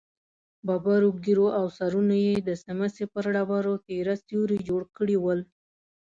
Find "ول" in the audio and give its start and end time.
5.19-5.39